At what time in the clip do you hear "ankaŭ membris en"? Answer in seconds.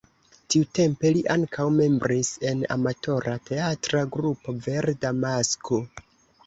1.33-2.65